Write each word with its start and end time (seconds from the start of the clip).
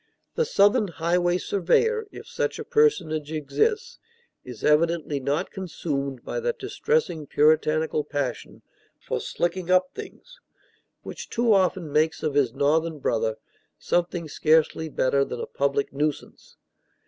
The 0.33 0.45
Southern 0.45 0.87
highway 0.87 1.37
surveyor, 1.37 2.07
if 2.11 2.25
such 2.25 2.57
a 2.57 2.63
personage 2.63 3.31
exists, 3.31 3.99
is 4.43 4.63
evidently 4.63 5.19
not 5.19 5.51
consumed 5.51 6.25
by 6.25 6.39
that 6.39 6.57
distressing 6.57 7.27
puritanical 7.27 8.03
passion 8.03 8.63
for 8.99 9.21
"slicking 9.21 9.69
up 9.69 9.91
things" 9.93 10.39
which 11.03 11.29
too 11.29 11.53
often 11.53 11.91
makes 11.91 12.23
of 12.23 12.33
his 12.33 12.51
Northern 12.51 12.97
brother 12.97 13.37
something 13.77 14.27
scarcely 14.27 14.89
better 14.89 15.23
than 15.23 15.39
a 15.39 15.45
public 15.45 15.93
nuisance. 15.93 16.57